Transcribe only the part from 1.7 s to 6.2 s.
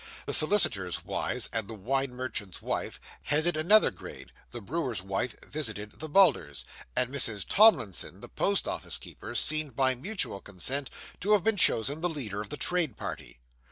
wine merchant's wife, headed another grade (the brewer's wife visited the